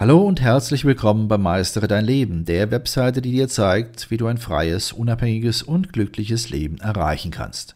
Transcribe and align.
Hallo 0.00 0.22
und 0.22 0.40
herzlich 0.40 0.84
willkommen 0.84 1.26
bei 1.26 1.38
Meistere 1.38 1.88
dein 1.88 2.04
Leben, 2.04 2.44
der 2.44 2.70
Webseite, 2.70 3.20
die 3.20 3.32
dir 3.32 3.48
zeigt, 3.48 4.12
wie 4.12 4.16
du 4.16 4.28
ein 4.28 4.38
freies, 4.38 4.92
unabhängiges 4.92 5.64
und 5.64 5.92
glückliches 5.92 6.50
Leben 6.50 6.78
erreichen 6.78 7.32
kannst. 7.32 7.74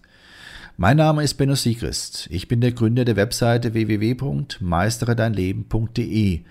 Mein 0.77 0.99
Name 0.99 1.25
ist 1.25 1.35
Benno 1.35 1.57
Siegrist. 1.57 2.29
Ich 2.31 2.47
bin 2.47 2.61
der 2.61 2.71
Gründer 2.71 3.05
der 3.05 3.17
Webseite 3.17 3.75
www.meisteredeinleben.de 3.75 6.43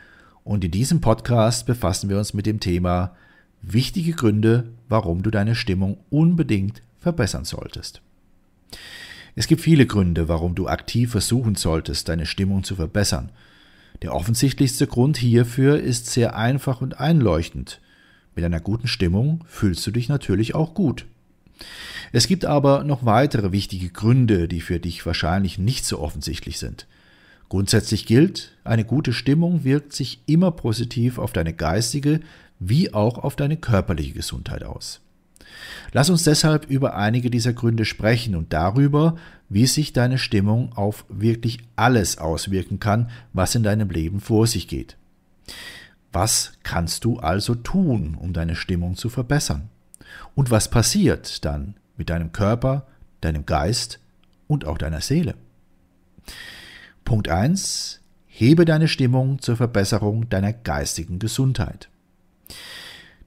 und 0.43 0.65
in 0.65 0.71
diesem 0.71 0.99
Podcast 0.99 1.65
befassen 1.65 2.09
wir 2.09 2.17
uns 2.17 2.33
mit 2.33 2.47
dem 2.47 2.59
Thema 2.59 3.15
wichtige 3.61 4.11
Gründe, 4.11 4.73
warum 4.89 5.23
du 5.23 5.31
deine 5.31 5.55
Stimmung 5.55 5.99
unbedingt 6.09 6.81
verbessern 6.99 7.45
solltest. 7.45 8.01
Es 9.37 9.47
gibt 9.47 9.61
viele 9.61 9.85
Gründe, 9.85 10.27
warum 10.27 10.53
du 10.53 10.67
aktiv 10.67 11.11
versuchen 11.11 11.55
solltest, 11.55 12.09
deine 12.09 12.25
Stimmung 12.25 12.65
zu 12.65 12.75
verbessern– 12.75 13.31
der 14.01 14.15
offensichtlichste 14.15 14.87
Grund 14.87 15.17
hierfür 15.17 15.79
ist 15.79 16.07
sehr 16.07 16.35
einfach 16.35 16.81
und 16.81 16.99
einleuchtend. 16.99 17.79
Mit 18.35 18.45
einer 18.45 18.59
guten 18.59 18.87
Stimmung 18.87 19.43
fühlst 19.47 19.85
du 19.85 19.91
dich 19.91 20.09
natürlich 20.09 20.55
auch 20.55 20.73
gut. 20.73 21.05
Es 22.11 22.27
gibt 22.27 22.45
aber 22.45 22.83
noch 22.83 23.05
weitere 23.05 23.51
wichtige 23.51 23.89
Gründe, 23.89 24.47
die 24.47 24.61
für 24.61 24.79
dich 24.79 25.05
wahrscheinlich 25.05 25.57
nicht 25.57 25.85
so 25.85 25.99
offensichtlich 25.99 26.57
sind. 26.57 26.87
Grundsätzlich 27.49 28.05
gilt, 28.05 28.57
eine 28.63 28.85
gute 28.85 29.13
Stimmung 29.13 29.63
wirkt 29.63 29.93
sich 29.93 30.21
immer 30.25 30.51
positiv 30.51 31.17
auf 31.17 31.33
deine 31.33 31.53
geistige 31.53 32.21
wie 32.59 32.93
auch 32.93 33.17
auf 33.17 33.35
deine 33.35 33.57
körperliche 33.57 34.13
Gesundheit 34.13 34.63
aus. 34.63 35.01
Lass 35.93 36.09
uns 36.09 36.23
deshalb 36.23 36.69
über 36.69 36.95
einige 36.95 37.29
dieser 37.29 37.53
Gründe 37.53 37.85
sprechen 37.85 38.35
und 38.35 38.53
darüber, 38.53 39.17
wie 39.49 39.65
sich 39.65 39.93
deine 39.93 40.17
Stimmung 40.17 40.73
auf 40.73 41.05
wirklich 41.09 41.59
alles 41.75 42.17
auswirken 42.17 42.79
kann, 42.79 43.09
was 43.33 43.55
in 43.55 43.63
deinem 43.63 43.89
Leben 43.89 44.19
vor 44.19 44.47
sich 44.47 44.67
geht. 44.67 44.97
Was 46.13 46.53
kannst 46.63 47.05
du 47.05 47.19
also 47.19 47.55
tun, 47.55 48.17
um 48.19 48.33
deine 48.33 48.55
Stimmung 48.55 48.95
zu 48.95 49.09
verbessern? 49.09 49.69
Und 50.35 50.51
was 50.51 50.69
passiert 50.69 51.43
dann 51.45 51.75
mit 51.97 52.09
deinem 52.09 52.31
Körper, 52.31 52.87
deinem 53.21 53.45
Geist 53.45 53.99
und 54.47 54.65
auch 54.65 54.77
deiner 54.77 55.01
Seele? 55.01 55.35
Punkt 57.05 57.29
1. 57.29 57.99
Hebe 58.27 58.65
deine 58.65 58.87
Stimmung 58.87 59.39
zur 59.39 59.57
Verbesserung 59.57 60.29
deiner 60.29 60.53
geistigen 60.53 61.19
Gesundheit. 61.19 61.89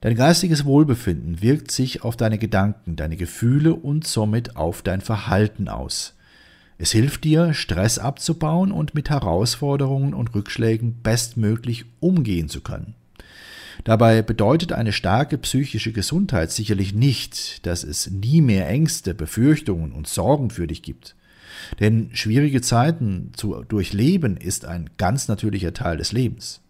Dein 0.05 0.17
geistiges 0.17 0.67
Wohlbefinden 0.67 1.41
wirkt 1.41 1.71
sich 1.71 2.05
auf 2.05 2.15
deine 2.15 2.37
Gedanken, 2.37 2.95
deine 2.95 3.17
Gefühle 3.17 3.75
und 3.75 4.07
somit 4.07 4.55
auf 4.55 4.83
dein 4.83 5.01
Verhalten 5.01 5.67
aus. 5.67 6.13
Es 6.77 6.93
hilft 6.93 7.25
dir, 7.25 7.55
Stress 7.55 7.99
abzubauen 7.99 8.71
und 8.71 8.95
mit 8.95 9.09
Herausforderungen 9.09 10.13
und 10.13 10.35
Rückschlägen 10.35 11.01
bestmöglich 11.03 11.87
umgehen 12.01 12.51
zu 12.51 12.61
können. 12.61 12.93
Dabei 13.85 14.21
bedeutet 14.21 14.73
eine 14.73 14.93
starke 14.93 15.39
psychische 15.39 15.93
Gesundheit 15.93 16.53
sicherlich 16.53 16.93
nicht, 16.93 17.65
dass 17.65 17.83
es 17.83 18.11
nie 18.11 18.43
mehr 18.43 18.69
Ängste, 18.69 19.15
Befürchtungen 19.15 19.93
und 19.93 20.07
Sorgen 20.07 20.51
für 20.51 20.67
dich 20.67 20.83
gibt. 20.83 21.17
Denn 21.81 22.11
schwierige 22.13 22.61
Zeiten 22.61 23.31
zu 23.35 23.65
durchleben 23.67 24.37
ist 24.37 24.67
ein 24.67 24.91
ganz 24.99 25.29
natürlicher 25.29 25.73
Teil 25.73 25.97
des 25.97 26.13
Lebens. 26.13 26.61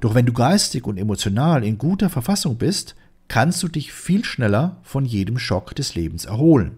Doch 0.00 0.14
wenn 0.14 0.26
du 0.26 0.32
geistig 0.32 0.86
und 0.86 0.98
emotional 0.98 1.64
in 1.64 1.78
guter 1.78 2.10
Verfassung 2.10 2.56
bist, 2.56 2.94
kannst 3.28 3.62
du 3.62 3.68
dich 3.68 3.92
viel 3.92 4.24
schneller 4.24 4.78
von 4.82 5.04
jedem 5.04 5.38
Schock 5.38 5.74
des 5.74 5.94
Lebens 5.94 6.24
erholen. 6.24 6.72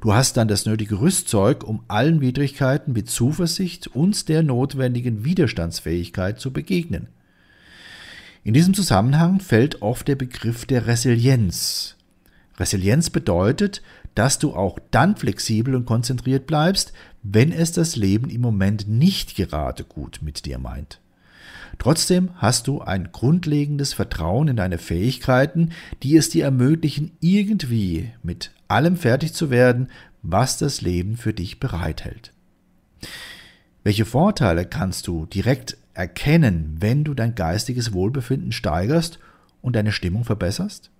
Du 0.00 0.14
hast 0.14 0.36
dann 0.36 0.48
das 0.48 0.64
nötige 0.64 1.00
Rüstzeug, 1.00 1.62
um 1.62 1.82
allen 1.88 2.20
Widrigkeiten 2.20 2.92
mit 2.92 3.10
Zuversicht 3.10 3.88
und 3.88 4.28
der 4.28 4.42
notwendigen 4.42 5.24
Widerstandsfähigkeit 5.24 6.40
zu 6.40 6.52
begegnen. 6.52 7.08
In 8.42 8.54
diesem 8.54 8.72
Zusammenhang 8.72 9.40
fällt 9.40 9.82
oft 9.82 10.08
der 10.08 10.16
Begriff 10.16 10.64
der 10.64 10.86
Resilienz. 10.86 11.96
Resilienz 12.58 13.10
bedeutet, 13.10 13.82
dass 14.14 14.38
du 14.38 14.54
auch 14.54 14.78
dann 14.90 15.16
flexibel 15.16 15.74
und 15.74 15.84
konzentriert 15.84 16.46
bleibst, 16.46 16.92
wenn 17.22 17.52
es 17.52 17.72
das 17.72 17.96
Leben 17.96 18.30
im 18.30 18.40
Moment 18.40 18.88
nicht 18.88 19.36
gerade 19.36 19.84
gut 19.84 20.20
mit 20.22 20.46
dir 20.46 20.58
meint. 20.58 21.00
Trotzdem 21.78 22.30
hast 22.36 22.66
du 22.66 22.80
ein 22.80 23.10
grundlegendes 23.12 23.92
Vertrauen 23.94 24.48
in 24.48 24.56
deine 24.56 24.78
Fähigkeiten, 24.78 25.70
die 26.02 26.16
es 26.16 26.28
dir 26.28 26.44
ermöglichen, 26.44 27.12
irgendwie 27.20 28.12
mit 28.22 28.52
allem 28.68 28.96
fertig 28.96 29.32
zu 29.32 29.50
werden, 29.50 29.88
was 30.22 30.58
das 30.58 30.82
Leben 30.82 31.16
für 31.16 31.32
dich 31.32 31.58
bereithält. 31.60 32.32
Welche 33.82 34.04
Vorteile 34.04 34.66
kannst 34.66 35.06
du 35.06 35.26
direkt 35.26 35.78
erkennen, 35.94 36.76
wenn 36.80 37.04
du 37.04 37.14
dein 37.14 37.34
geistiges 37.34 37.92
Wohlbefinden 37.92 38.52
steigerst 38.52 39.18
und 39.62 39.74
deine 39.74 39.92
Stimmung 39.92 40.24
verbesserst? 40.24 40.90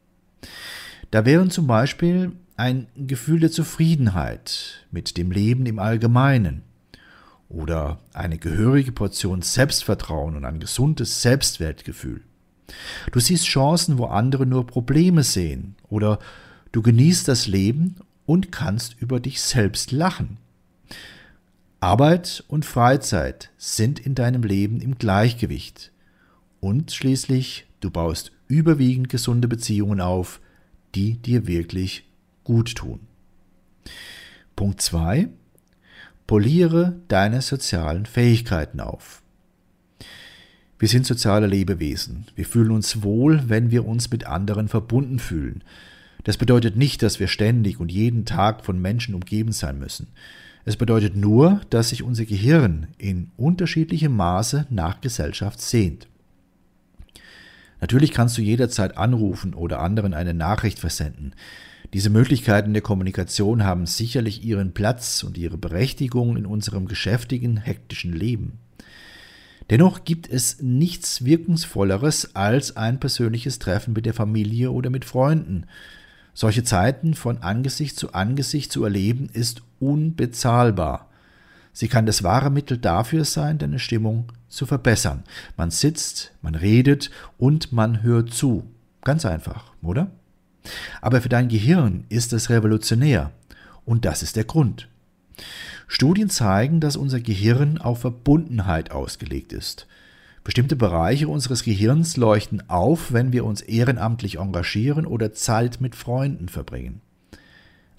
Da 1.10 1.26
wären 1.26 1.50
zum 1.50 1.66
Beispiel 1.66 2.32
ein 2.56 2.86
Gefühl 2.96 3.40
der 3.40 3.50
Zufriedenheit 3.50 4.86
mit 4.90 5.16
dem 5.16 5.30
Leben 5.30 5.66
im 5.66 5.78
Allgemeinen, 5.78 6.62
oder 7.50 7.98
eine 8.14 8.38
gehörige 8.38 8.92
Portion 8.92 9.42
Selbstvertrauen 9.42 10.36
und 10.36 10.44
ein 10.46 10.60
gesundes 10.60 11.20
Selbstwertgefühl. 11.20 12.22
Du 13.12 13.20
siehst 13.20 13.44
Chancen, 13.46 13.98
wo 13.98 14.06
andere 14.06 14.46
nur 14.46 14.66
Probleme 14.66 15.24
sehen 15.24 15.74
oder 15.88 16.20
du 16.72 16.80
genießt 16.80 17.26
das 17.28 17.48
Leben 17.48 17.96
und 18.24 18.52
kannst 18.52 18.96
über 19.00 19.18
dich 19.18 19.42
selbst 19.42 19.90
lachen. 19.90 20.38
Arbeit 21.80 22.44
und 22.46 22.64
Freizeit 22.64 23.50
sind 23.58 23.98
in 23.98 24.14
deinem 24.14 24.42
Leben 24.42 24.80
im 24.80 24.98
Gleichgewicht. 24.98 25.92
Und 26.60 26.92
schließlich, 26.92 27.66
du 27.80 27.90
baust 27.90 28.32
überwiegend 28.46 29.08
gesunde 29.08 29.48
Beziehungen 29.48 30.00
auf, 30.00 30.40
die 30.94 31.14
dir 31.14 31.46
wirklich 31.46 32.04
gut 32.44 32.76
tun. 32.76 33.00
Punkt 34.54 34.82
2. 34.82 35.28
Poliere 36.30 36.94
deine 37.08 37.42
sozialen 37.42 38.06
Fähigkeiten 38.06 38.78
auf. 38.78 39.20
Wir 40.78 40.86
sind 40.86 41.04
soziale 41.04 41.48
Lebewesen. 41.48 42.26
Wir 42.36 42.46
fühlen 42.46 42.70
uns 42.70 43.02
wohl, 43.02 43.42
wenn 43.48 43.72
wir 43.72 43.84
uns 43.84 44.12
mit 44.12 44.28
anderen 44.28 44.68
verbunden 44.68 45.18
fühlen. 45.18 45.64
Das 46.22 46.36
bedeutet 46.36 46.76
nicht, 46.76 47.02
dass 47.02 47.18
wir 47.18 47.26
ständig 47.26 47.80
und 47.80 47.91
jeden 47.91 48.26
Tag 48.26 48.64
von 48.64 48.80
Menschen 48.80 49.16
umgeben 49.16 49.50
sein 49.50 49.80
müssen. 49.80 50.06
Es 50.64 50.76
bedeutet 50.76 51.16
nur, 51.16 51.62
dass 51.68 51.88
sich 51.88 52.04
unser 52.04 52.26
Gehirn 52.26 52.86
in 52.97 53.32
unterschiedlichem 53.36 54.14
Maße 54.14 54.68
nach 54.70 55.00
Gesellschaft 55.00 55.60
sehnt. 55.60 56.06
Natürlich 57.80 58.12
kannst 58.12 58.38
du 58.38 58.42
jederzeit 58.42 58.97
anrufen 58.97 59.52
oder 59.52 59.80
anderen 59.80 60.14
eine 60.14 60.32
Nachricht 60.32 60.78
versenden. 60.78 61.34
Diese 61.92 62.10
Möglichkeiten 62.10 62.72
der 62.72 62.82
Kommunikation 62.82 63.64
haben 63.64 63.86
sicherlich 63.86 64.44
ihren 64.44 64.72
Platz 64.72 65.24
und 65.24 65.36
ihre 65.36 65.58
Berechtigung 65.58 66.36
in 66.36 66.46
unserem 66.46 66.86
geschäftigen, 66.86 67.56
hektischen 67.56 68.12
Leben. 68.12 68.58
Dennoch 69.70 70.04
gibt 70.04 70.28
es 70.28 70.60
nichts 70.62 71.24
Wirkungsvolleres 71.24 72.34
als 72.36 72.76
ein 72.76 73.00
persönliches 73.00 73.58
Treffen 73.58 73.92
mit 73.92 74.06
der 74.06 74.14
Familie 74.14 74.70
oder 74.70 74.90
mit 74.90 75.04
Freunden. 75.04 75.66
Solche 76.32 76.62
Zeiten 76.62 77.14
von 77.14 77.38
Angesicht 77.38 77.96
zu 77.96 78.12
Angesicht 78.12 78.70
zu 78.70 78.84
erleben, 78.84 79.28
ist 79.32 79.62
unbezahlbar. 79.80 81.08
Sie 81.72 81.88
kann 81.88 82.06
das 82.06 82.22
wahre 82.22 82.50
Mittel 82.50 82.78
dafür 82.78 83.24
sein, 83.24 83.58
deine 83.58 83.78
Stimmung 83.78 84.32
zu 84.48 84.66
verbessern. 84.66 85.24
Man 85.56 85.70
sitzt, 85.70 86.32
man 86.42 86.54
redet 86.54 87.10
und 87.38 87.72
man 87.72 88.02
hört 88.02 88.32
zu. 88.32 88.64
Ganz 89.02 89.24
einfach, 89.24 89.72
oder? 89.82 90.10
Aber 91.00 91.21
für 91.21 91.28
dein 91.28 91.48
Gehirn 91.48 92.04
ist 92.09 92.32
es 92.32 92.50
revolutionär. 92.50 93.32
Und 93.84 94.04
das 94.04 94.22
ist 94.22 94.37
der 94.37 94.44
Grund. 94.44 94.88
Studien 95.88 96.31
zeigen, 96.31 96.81
dass 96.81 96.97
unser 96.97 97.21
Gehirn 97.21 97.78
auf 97.78 98.00
Verbundenheit 98.00 98.93
ausgelegt 98.93 99.53
ist. 99.53 99.87
Bestimmte 100.44 100.76
Bereiche 100.76 101.28
unseres 101.28 101.65
Gehirns 101.65 102.16
leuchten 102.16 102.68
auf, 102.71 103.12
wenn 103.12 103.33
wir 103.33 103.45
uns 103.45 103.60
ehrenamtlich 103.60 104.39
engagieren 104.39 105.04
oder 105.04 105.33
Zeit 105.33 105.80
mit 105.80 105.95
Freunden 105.95 106.48
verbringen. 106.48 107.01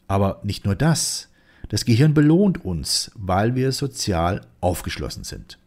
Aber 0.08 0.40
nicht 0.44 0.66
nur 0.66 0.76
das. 0.76 1.30
Das 1.70 1.86
Gehirn 1.86 2.14
belohnt 2.14 2.66
uns, 2.66 3.12
weil 3.16 3.56
wir 3.56 3.72
sozial 3.72 4.42
aufgeschlossen 4.60 5.24
sind. 5.24 5.58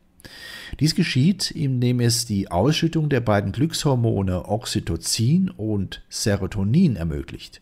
Dies 0.81 0.95
geschieht, 0.95 1.51
indem 1.51 2.01
es 2.01 2.27
die 2.27 2.51
Ausschüttung 2.51 3.09
der 3.09 3.21
beiden 3.21 3.53
Glückshormone 3.53 4.49
Oxytocin 4.49 5.51
und 5.51 6.03
Serotonin 6.09 6.97
ermöglicht. 6.97 7.61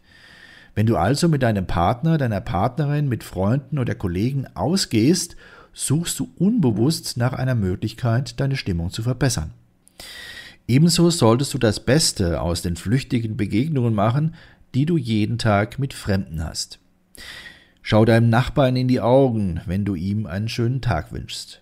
Wenn 0.75 0.87
du 0.87 0.97
also 0.97 1.29
mit 1.29 1.43
deinem 1.43 1.67
Partner, 1.67 2.17
deiner 2.17 2.41
Partnerin, 2.41 3.09
mit 3.09 3.25
Freunden 3.25 3.79
oder 3.79 3.95
Kollegen 3.95 4.47
ausgehst, 4.55 5.37
suchst 5.75 6.19
du 6.19 6.31
unbewusst 6.39 7.17
nach 7.17 7.33
einer 7.33 7.55
Möglichkeit, 7.55 8.41
deine 8.41 8.57
Stimmung 8.57 8.91
zu 8.91 9.03
verbessern. 9.03 9.53
Ebenso 10.69 11.11
solltest 11.11 11.53
du 11.55 11.59
das 11.59 11.81
Beste 11.81 12.41
aus 12.41 12.63
den 12.63 12.77
flüchtigen 12.77 13.37
Begegnungen 13.37 13.95
machen, 13.95 14.35
die 14.75 14.87
du 14.87 14.97
jeden 14.97 15.39
Tag 15.39 15.79
mit 15.79 15.93
Fremden 15.93 16.43
hast. 16.43 16.79
Schau 17.83 18.05
deinem 18.05 18.31
Nachbarn 18.31 18.77
in 18.77 18.89
die 18.89 19.01
Augen, 19.01 19.61
wenn 19.67 19.85
du 19.85 19.95
ihm 19.95 20.27
einen 20.27 20.49
schönen 20.49 20.81
Tag 20.81 21.13
wünschst. 21.13 21.62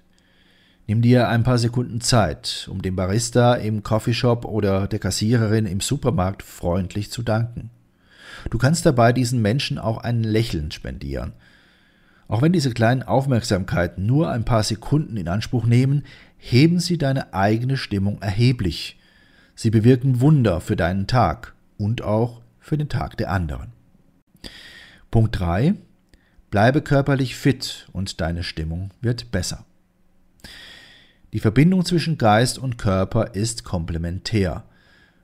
Nimm 0.91 1.03
dir 1.03 1.29
ein 1.29 1.45
paar 1.45 1.59
Sekunden 1.59 2.01
Zeit, 2.01 2.67
um 2.69 2.83
dem 2.83 2.97
Barista 2.97 3.55
im 3.55 3.85
Coffeeshop 3.85 4.45
oder 4.45 4.89
der 4.89 4.99
Kassiererin 4.99 5.65
im 5.65 5.79
Supermarkt 5.79 6.43
freundlich 6.43 7.13
zu 7.13 7.23
danken. 7.23 7.71
Du 8.51 8.59
kannst 8.59 8.85
dabei 8.85 9.13
diesen 9.13 9.41
Menschen 9.41 9.79
auch 9.79 9.99
ein 9.99 10.25
Lächeln 10.25 10.73
spendieren. 10.73 11.33
Auch 12.27 12.43
wenn 12.43 12.53
diese 12.53 12.73
kleinen 12.73 13.05
Aufmerksamkeiten 13.05 14.05
nur 14.05 14.33
ein 14.33 14.45
paar 14.45 14.65
Sekunden 14.65 15.17
in 15.17 15.29
Anspruch 15.29 15.65
nehmen, 15.65 16.03
heben 16.39 16.81
sie 16.81 16.99
deine 16.99 17.35
eigene 17.35 17.77
Stimmung 17.77 18.21
erheblich. 18.21 18.99
Sie 19.55 19.71
bewirken 19.71 20.21
Wunder 20.21 20.61
für 20.61 20.75
deinen 20.75 21.07
Tag 21.07 21.55
und 21.79 22.03
auch 22.03 22.41
für 22.59 22.77
den 22.77 22.89
Tag 22.89 23.17
der 23.17 23.31
anderen. 23.31 23.69
Punkt 25.13 25.39
3. 25.39 25.75
Bleibe 26.51 26.83
körperlich 26.83 27.37
fit 27.37 27.89
und 27.93 28.21
deine 28.21 28.43
Stimmung 28.43 28.91
wird 29.01 29.31
besser. 29.31 29.67
Die 31.33 31.41
Verbindung 31.41 31.85
zwischen 31.85 32.19
Geist 32.19 32.59
und 32.59 32.77
Körper 32.77 33.35
ist 33.35 33.63
komplementär. 33.63 34.65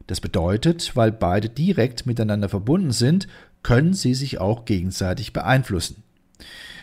Das 0.07 0.21
bedeutet, 0.21 0.95
weil 0.95 1.11
beide 1.11 1.49
direkt 1.49 2.07
miteinander 2.07 2.49
verbunden 2.49 2.93
sind, 2.93 3.27
können 3.65 3.93
sie 3.93 4.15
sich 4.15 4.39
auch 4.39 4.65
gegenseitig 4.65 5.33
beeinflussen. 5.33 6.05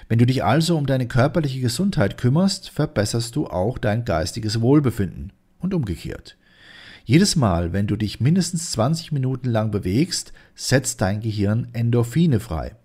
Wenn 0.09 0.19
du 0.19 0.25
dich 0.25 0.43
also 0.43 0.77
um 0.77 0.85
deine 0.85 1.07
körperliche 1.07 1.61
Gesundheit 1.61 2.17
kümmerst, 2.17 2.69
verbesserst 2.69 3.35
du 3.37 3.47
auch 3.47 3.77
dein 3.77 4.03
geistiges 4.03 4.59
Wohlbefinden 4.59 5.31
und 5.59 5.73
umgekehrt. 5.73 6.35
Jedes 7.05 7.37
Mal, 7.37 7.71
wenn 7.71 7.87
du 7.87 7.95
dich 7.95 8.19
mindestens 8.19 8.71
20 8.71 9.13
Minuten 9.13 9.49
lang 9.49 9.71
bewegst, 9.71 10.33
setzt 10.55 10.99
dein 11.01 11.21
Gehirn 11.21 11.69
Endorphine 11.71 12.41
frei. 12.41 12.75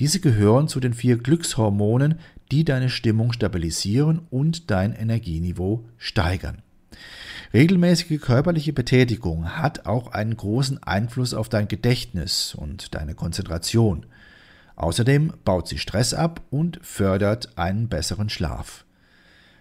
Diese 0.00 0.20
gehören 0.20 0.68
zu 0.68 0.80
den 0.80 0.94
vier 0.94 1.18
Glückshormonen, 1.18 2.18
die 2.50 2.64
deine 2.64 2.90
Stimmung 2.90 3.32
stabilisieren 3.32 4.22
und 4.30 4.70
dein 4.70 4.92
Energieniveau 4.94 5.84
steigern. 5.96 6.62
Regelmäßige 7.52 8.20
körperliche 8.20 8.72
Betätigung 8.72 9.56
hat 9.56 9.86
auch 9.86 10.12
einen 10.12 10.36
großen 10.36 10.82
Einfluss 10.82 11.34
auf 11.34 11.48
dein 11.48 11.68
Gedächtnis 11.68 12.54
und 12.54 12.94
deine 12.94 13.14
Konzentration. 13.14 14.06
Außerdem 14.76 15.32
baut 15.44 15.68
sie 15.68 15.78
Stress 15.78 16.14
ab 16.14 16.40
und 16.50 16.80
fördert 16.82 17.56
einen 17.56 17.88
besseren 17.88 18.28
Schlaf. 18.28 18.84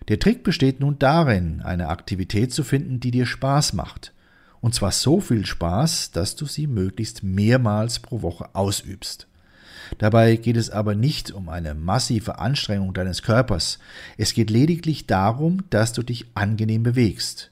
Der 0.08 0.20
Trick 0.20 0.44
besteht 0.44 0.80
nun 0.80 1.00
darin, 1.00 1.62
eine 1.62 1.90
Aktivität 1.90 2.52
zu 2.52 2.64
finden, 2.64 3.00
die 3.00 3.12
dir 3.12 3.26
Spaß 3.26 3.74
macht. 3.74 4.12
Und 4.60 4.74
zwar 4.74 4.92
so 4.92 5.22
viel 5.22 5.46
Spaß, 5.46 6.12
dass 6.12 6.36
du 6.36 6.46
sie 6.46 6.68
möglichst 6.68 7.22
mehrmals 7.22 8.00
pro 8.00 8.22
Woche 8.22 8.56
ausübst. 8.56 9.28
Dabei 9.98 10.36
geht 10.36 10.58
es 10.58 10.70
aber 10.70 10.96
nicht 10.96 11.32
um 11.32 11.50
eine 11.50 11.74
massive 11.76 12.40
Anstrengung 12.40 12.94
deines 12.94 13.22
Körpers. 13.22 13.80
Es 14.18 14.34
geht 14.34 14.50
lediglich 14.50 15.08
darum, 15.08 15.64
dass 15.70 15.94
du 15.94 16.04
dich 16.04 16.28
angenehm 16.34 16.84
bewegst. 16.84 17.52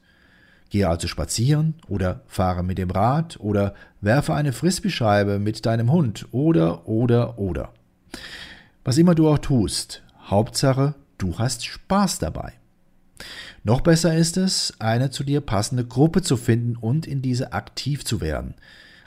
Gehe 0.69 0.87
also 0.87 1.07
spazieren 1.07 1.75
oder 1.87 2.21
fahre 2.27 2.63
mit 2.63 2.77
dem 2.77 2.91
Rad 2.91 3.37
oder 3.39 3.75
werfe 3.99 4.33
eine 4.33 4.53
Frisbeescheibe 4.53 5.37
mit 5.37 5.65
deinem 5.65 5.91
Hund 5.91 6.27
oder 6.31 6.87
oder 6.87 7.37
oder. 7.37 7.73
Was 8.83 8.97
immer 8.97 9.13
du 9.13 9.27
auch 9.27 9.39
tust, 9.39 10.01
Hauptsache, 10.27 10.95
du 11.17 11.37
hast 11.37 11.65
Spaß 11.65 12.19
dabei. 12.19 12.53
Noch 13.63 13.81
besser 13.81 14.15
ist 14.15 14.37
es, 14.37 14.73
eine 14.79 15.11
zu 15.11 15.23
dir 15.23 15.41
passende 15.41 15.85
Gruppe 15.85 16.21
zu 16.21 16.37
finden 16.37 16.75
und 16.77 17.05
in 17.05 17.21
diese 17.21 17.53
aktiv 17.53 18.05
zu 18.05 18.21
werden. 18.21 18.55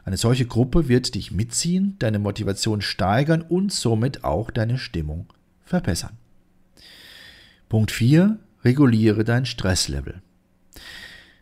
Eine 0.05 0.17
solche 0.17 0.47
Gruppe 0.47 0.89
wird 0.89 1.15
dich 1.15 1.31
mitziehen, 1.31 1.97
deine 1.99 2.19
Motivation 2.19 2.83
steigern 2.83 3.43
und 3.43 3.73
somit 3.73 4.23
auch 4.23 4.51
deine 4.51 4.79
Stimmung 4.79 5.33
verbessern. 5.62 6.19
Punkt 7.69 7.91
4. 7.91 8.39
Reguliere 8.65 9.25
dein 9.25 9.47
Stresslevel. 9.47 10.23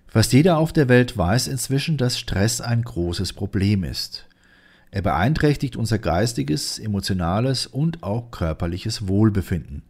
Fast 0.06 0.32
jeder 0.32 0.58
auf 0.58 0.72
der 0.72 0.88
Welt 0.88 1.16
weiß 1.16 1.48
inzwischen, 1.48 1.96
dass 1.96 2.18
Stress 2.18 2.60
ein 2.60 2.82
großes 2.82 3.32
Problem 3.32 3.82
ist. 3.82 4.26
Er 4.90 5.02
beeinträchtigt 5.02 5.74
unser 5.74 5.98
geistiges, 5.98 6.78
emotionales 6.78 7.66
und 7.66 8.02
auch 8.02 8.30
körperliches 8.30 9.08
Wohlbefinden. 9.08 9.82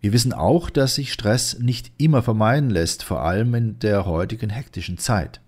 Wir 0.00 0.12
wissen 0.12 0.32
auch, 0.32 0.70
dass 0.70 0.94
sich 0.94 1.12
Stress 1.12 1.58
nicht 1.58 1.90
immer 1.98 2.22
vermeiden 2.22 2.70
lässt, 2.70 3.02
vor 3.02 3.22
allem 3.22 3.52
in 3.54 3.78
der 3.80 4.06
heutigen 4.06 4.50
hektischen 4.50 4.98
Zeit. 4.98 5.40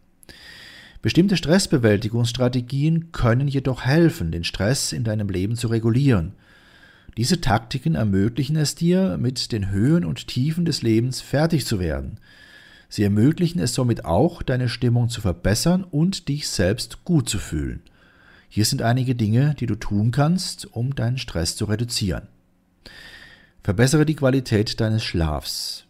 Bestimmte 1.00 1.36
Stressbewältigungsstrategien 1.36 3.12
können 3.12 3.46
jedoch 3.46 3.84
helfen, 3.84 4.32
den 4.32 4.42
Stress 4.42 4.92
in 4.92 5.04
deinem 5.04 5.28
Leben 5.28 5.54
zu 5.54 5.68
regulieren. 5.68 6.32
Diese 7.16 7.40
Taktiken 7.40 7.94
ermöglichen 7.94 8.56
es 8.56 8.74
dir, 8.74 9.16
mit 9.16 9.52
den 9.52 9.70
Höhen 9.70 10.04
und 10.04 10.26
Tiefen 10.26 10.64
des 10.64 10.82
Lebens 10.82 11.20
fertig 11.20 11.66
zu 11.66 11.78
werden. 11.78 12.18
Sie 12.88 13.02
ermöglichen 13.02 13.60
es 13.60 13.74
somit 13.74 14.04
auch, 14.04 14.42
deine 14.42 14.68
Stimmung 14.68 15.08
zu 15.08 15.20
verbessern 15.20 15.84
und 15.84 16.28
dich 16.28 16.48
selbst 16.48 17.04
gut 17.04 17.28
zu 17.28 17.38
fühlen. 17.38 17.82
Hier 18.48 18.64
sind 18.64 18.82
einige 18.82 19.14
Dinge, 19.14 19.54
die 19.60 19.66
du 19.66 19.74
tun 19.74 20.10
kannst, 20.10 20.66
um 20.74 20.94
deinen 20.94 21.18
Stress 21.18 21.54
zu 21.54 21.66
reduzieren. 21.66 22.28
Verbessere 23.62 24.06
die 24.06 24.14
Qualität 24.14 24.80
deines 24.80 25.04
Schlafs. 25.04 25.84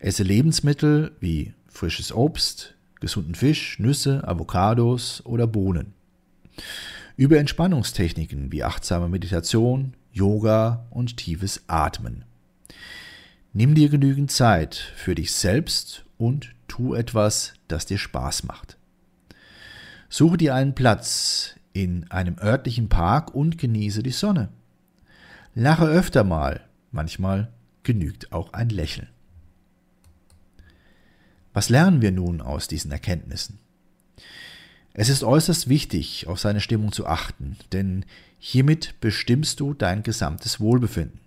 Esse 0.00 0.22
Lebensmittel 0.22 1.12
wie 1.20 1.52
frisches 1.68 2.12
Obst, 2.12 2.74
gesunden 3.00 3.34
Fisch, 3.34 3.78
Nüsse, 3.78 4.26
Avocados 4.26 5.24
oder 5.24 5.46
Bohnen. 5.46 5.94
Über 7.16 7.38
Entspannungstechniken 7.38 8.52
wie 8.52 8.62
achtsame 8.62 9.08
Meditation, 9.08 9.94
Yoga 10.12 10.86
und 10.90 11.16
tiefes 11.16 11.64
Atmen. 11.66 12.24
Nimm 13.52 13.74
dir 13.74 13.88
genügend 13.88 14.30
Zeit 14.30 14.76
für 14.96 15.14
dich 15.14 15.32
selbst 15.32 16.04
und 16.18 16.54
tu 16.68 16.94
etwas, 16.94 17.54
das 17.68 17.86
dir 17.86 17.98
Spaß 17.98 18.44
macht. 18.44 18.76
Suche 20.08 20.36
dir 20.36 20.54
einen 20.54 20.74
Platz 20.74 21.56
in 21.72 22.10
einem 22.10 22.36
örtlichen 22.38 22.88
Park 22.88 23.34
und 23.34 23.58
genieße 23.58 24.02
die 24.02 24.10
Sonne. 24.10 24.48
Lache 25.54 25.86
öfter 25.86 26.24
mal, 26.24 26.60
manchmal 26.90 27.52
genügt 27.82 28.32
auch 28.32 28.52
ein 28.52 28.68
Lächeln. 28.68 29.08
Was 31.52 31.68
lernen 31.68 32.00
wir 32.00 32.12
nun 32.12 32.40
aus 32.40 32.68
diesen 32.68 32.92
Erkenntnissen? 32.92 33.58
Es 34.92 35.08
ist 35.08 35.24
äußerst 35.24 35.68
wichtig, 35.68 36.26
auf 36.28 36.38
seine 36.38 36.60
Stimmung 36.60 36.92
zu 36.92 37.06
achten, 37.06 37.56
denn 37.72 38.04
hiermit 38.38 38.94
bestimmst 39.00 39.58
du 39.58 39.74
dein 39.74 40.02
gesamtes 40.02 40.60
Wohlbefinden. 40.60 41.18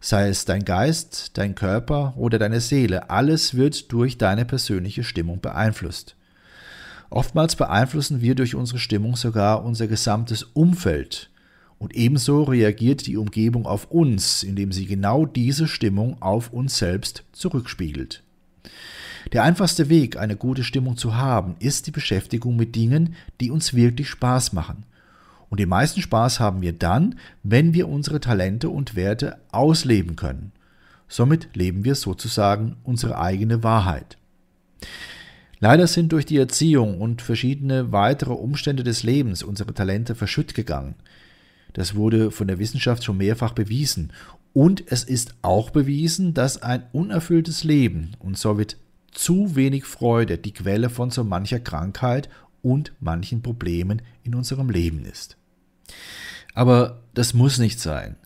Sei 0.00 0.28
es 0.28 0.44
dein 0.44 0.64
Geist, 0.64 1.38
dein 1.38 1.54
Körper 1.54 2.14
oder 2.16 2.38
deine 2.38 2.60
Seele, 2.60 3.10
alles 3.10 3.54
wird 3.54 3.92
durch 3.92 4.18
deine 4.18 4.44
persönliche 4.44 5.04
Stimmung 5.04 5.40
beeinflusst. 5.40 6.16
Oftmals 7.08 7.54
beeinflussen 7.54 8.20
wir 8.20 8.34
durch 8.34 8.56
unsere 8.56 8.80
Stimmung 8.80 9.14
sogar 9.14 9.64
unser 9.64 9.86
gesamtes 9.86 10.42
Umfeld, 10.42 11.30
und 11.78 11.94
ebenso 11.94 12.44
reagiert 12.44 13.06
die 13.06 13.16
Umgebung 13.16 13.66
auf 13.66 13.90
uns, 13.90 14.42
indem 14.42 14.72
sie 14.72 14.86
genau 14.86 15.26
diese 15.26 15.68
Stimmung 15.68 16.20
auf 16.22 16.52
uns 16.52 16.78
selbst 16.78 17.24
zurückspiegelt. 17.32 18.22
Der 19.32 19.42
einfachste 19.42 19.88
Weg, 19.88 20.16
eine 20.16 20.36
gute 20.36 20.64
Stimmung 20.64 20.96
zu 20.96 21.16
haben, 21.16 21.56
ist 21.58 21.86
die 21.86 21.90
Beschäftigung 21.90 22.56
mit 22.56 22.74
Dingen, 22.76 23.14
die 23.40 23.50
uns 23.50 23.74
wirklich 23.74 24.08
Spaß 24.08 24.52
machen. 24.52 24.84
Und 25.48 25.60
den 25.60 25.68
meisten 25.68 26.02
Spaß 26.02 26.40
haben 26.40 26.62
wir 26.62 26.72
dann, 26.72 27.16
wenn 27.42 27.74
wir 27.74 27.88
unsere 27.88 28.20
Talente 28.20 28.68
und 28.68 28.96
Werte 28.96 29.38
ausleben 29.52 30.16
können. 30.16 30.52
Somit 31.08 31.54
leben 31.54 31.84
wir 31.84 31.94
sozusagen 31.94 32.76
unsere 32.82 33.18
eigene 33.18 33.62
Wahrheit. 33.62 34.18
Leider 35.60 35.86
sind 35.86 36.12
durch 36.12 36.26
die 36.26 36.38
Erziehung 36.38 37.00
und 37.00 37.22
verschiedene 37.22 37.92
weitere 37.92 38.32
Umstände 38.32 38.82
des 38.82 39.02
Lebens 39.02 39.42
unsere 39.42 39.72
Talente 39.72 40.14
verschütt 40.14 40.54
gegangen. 40.54 40.94
Das 41.72 41.94
wurde 41.94 42.30
von 42.30 42.48
der 42.48 42.58
Wissenschaft 42.58 43.04
schon 43.04 43.18
mehrfach 43.18 43.52
bewiesen. 43.52 44.12
Und 44.52 44.84
es 44.86 45.04
ist 45.04 45.34
auch 45.42 45.70
bewiesen, 45.70 46.34
dass 46.34 46.62
ein 46.62 46.84
unerfülltes 46.92 47.64
Leben 47.64 48.12
und 48.18 48.38
somit 48.38 48.76
zu 49.14 49.56
wenig 49.56 49.84
Freude 49.84 50.38
die 50.38 50.52
Quelle 50.52 50.90
von 50.90 51.10
so 51.10 51.24
mancher 51.24 51.60
Krankheit 51.60 52.28
und 52.62 52.92
manchen 53.00 53.42
Problemen 53.42 54.02
in 54.22 54.34
unserem 54.34 54.70
Leben 54.70 55.04
ist. 55.04 55.36
Aber 56.54 57.02
das 57.14 57.34
muss 57.34 57.58
nicht 57.58 57.80
sein. 57.80 58.16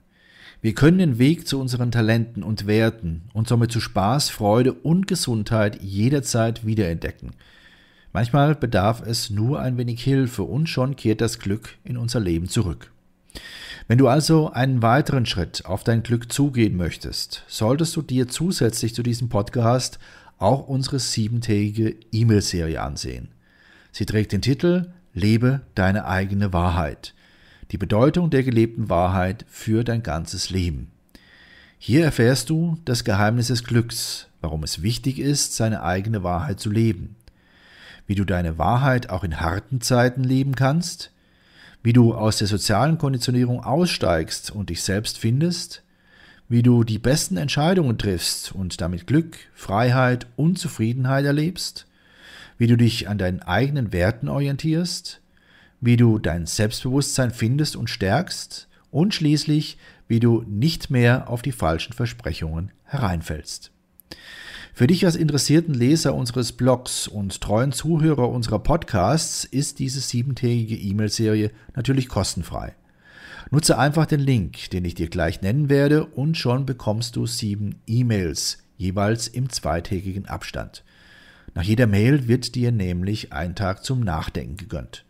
Wir 0.61 0.75
können 0.75 0.99
den 0.99 1.19
Weg 1.19 1.47
zu 1.47 1.61
unseren 1.61 1.93
Talenten 1.93 2.43
und 2.43 2.67
Werten 2.67 3.23
und 3.33 3.47
somit 3.47 3.71
zu 3.71 3.81
Spaß, 3.81 4.29
Freude 4.31 4.73
und 4.73 5.07
Gesundheit 5.07 5.81
jederzeit 5.83 6.67
wiederentdecken. 6.67 7.31
Manchmal 8.13 8.55
bedarf 8.57 9.03
es 9.07 9.31
nur 9.31 9.61
ein 9.61 9.77
wenig 9.77 10.03
Hilfe 10.03 10.43
und 10.43 10.69
schon 10.69 10.97
kehrt 10.97 11.21
das 11.21 11.39
Glück 11.39 11.77
in 11.85 11.97
unser 11.97 12.19
Leben 12.19 12.49
zurück. 12.49 12.91
Wenn 13.87 13.99
du 13.99 14.09
also 14.09 14.51
einen 14.51 14.83
weiteren 14.83 15.27
Schritt 15.27 15.65
auf 15.65 15.85
dein 15.85 16.03
Glück 16.03 16.33
zugehen 16.33 16.77
möchtest, 16.77 17.45
solltest 17.47 17.95
du 17.95 18.03
dir 18.03 18.27
zusätzlich 18.29 18.95
zu 18.95 19.03
diesem 19.03 19.29
Podcast 19.29 19.99
auch 20.39 20.69
unsere 20.69 20.99
siebentägige 20.99 21.97
E-Mail-Serie 22.13 22.81
ansehen. 22.81 23.29
Sie 23.93 24.07
trägt 24.07 24.33
den 24.33 24.43
Titel 24.43 24.93
Lebe 25.15 25.63
deine 25.75 26.07
eigene 26.07 26.53
Wahrheit. 26.53 27.15
Die 27.71 27.79
Bedeutung 27.79 28.31
der 28.31 28.45
gelebten 28.45 28.89
Wahrheit 28.89 29.45
für 29.49 29.85
dein 29.85 30.03
ganzes 30.03 30.51
Leben. 30.51 30.91
Hier 31.79 32.05
erfährst 32.05 32.51
du 32.51 32.79
das 32.85 33.05
Geheimnis 33.05 33.49
des 33.49 33.65
Glücks, 33.65 34.29
warum 34.41 34.63
es 34.63 34.83
wichtig 34.83 35.19
ist, 35.19 35.55
seine 35.55 35.83
eigene 35.83 36.23
Wahrheit 36.23 36.61
zu 36.61 36.71
leben, 36.71 37.17
wie 38.07 38.15
du 38.15 38.25
deine 38.25 38.59
Wahrheit 38.59 39.11
auch 39.11 39.25
in 39.25 39.41
harten 39.41 39.81
Zeiten 39.81 40.25
leben 40.25 40.55
kannst, 40.55 41.13
wie 41.83 41.93
du 41.93 42.15
aus 42.15 42.39
der 42.39 42.49
sozialen 42.49 42.99
Konditionierung 42.99 43.63
aussteigst 43.63 44.51
und 44.51 44.71
dich 44.71 44.83
selbst 44.83 45.19
findest, 45.19 45.83
wie 46.49 46.63
du 46.63 46.83
die 46.83 46.99
besten 46.99 47.37
Entscheidungen 47.37 47.99
triffst 47.99 48.53
und 48.53 48.81
damit 48.81 49.07
Glück, 49.07 49.37
Freiheit 49.55 50.27
und 50.37 50.59
Zufriedenheit 50.59 51.25
erlebst, 51.25 51.87
wie 52.57 52.67
du 52.67 52.77
dich 52.77 53.09
an 53.09 53.19
deinen 53.19 53.43
eigenen 53.43 53.93
Werten 53.93 54.29
orientierst, 54.29 55.21
wie 55.81 55.97
du 55.97 56.19
dein 56.19 56.47
Selbstbewusstsein 56.47 57.31
findest 57.31 57.77
und 57.77 57.91
stärkst 57.91 58.69
und 58.91 59.15
schließlich, 59.15 59.79
wie 60.09 60.21
du 60.21 60.43
nicht 60.49 60.91
mehr 60.91 61.29
auf 61.29 61.43
die 61.43 61.53
falschen 61.53 61.93
Versprechungen 61.93 62.73
hereinfällst. 62.85 63.71
Für 64.73 64.87
dich 64.87 65.05
als 65.05 65.17
interessierten 65.17 65.75
Leser 65.75 66.15
unseres 66.15 66.53
Blogs 66.53 67.09
und 67.09 67.41
treuen 67.41 67.73
Zuhörer 67.73 68.29
unserer 68.29 68.61
Podcasts 68.61 69.45
ist 69.45 69.81
diese 69.81 70.01
siebentägige 70.01 70.77
E-Mail-Serie 70.77 71.51
natürlich 71.75 72.09
kostenfrei. 72.09 72.75
Nutze 73.51 73.79
einfach 73.79 74.07
den 74.07 74.21
Link, 74.21 74.71
den 74.71 74.85
ich 74.85 74.95
dir 74.95 75.09
gleich 75.09 75.41
nennen 75.41 75.71
werde, 75.71 76.05
und 76.05 76.37
schon 76.37 76.67
bekommst 76.67 77.17
du 77.17 77.25
sieben 77.27 77.77
E-Mails, 77.87 78.59
jeweils 78.77 79.27
im 79.29 79.49
zweitägigen 79.49 80.27
Abstand. 80.27 80.85
Nach 81.55 81.63
jeder 81.63 81.87
Mail 81.87 82.29
wird 82.29 82.55
dir 82.55 82.73
nämlich 82.73 83.33
ein 83.33 83.55
Tag 83.55 83.83
zum 83.85 84.01
Nachdenken 84.01 84.59
gegönnt. 84.59 85.07